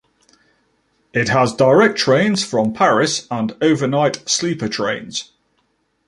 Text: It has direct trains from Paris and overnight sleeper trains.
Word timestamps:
It 1.13 1.29
has 1.29 1.53
direct 1.53 1.95
trains 1.95 2.43
from 2.43 2.73
Paris 2.73 3.27
and 3.29 3.55
overnight 3.61 4.27
sleeper 4.27 4.67
trains. 4.67 5.31